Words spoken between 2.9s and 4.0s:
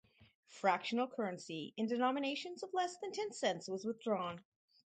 than ten cents was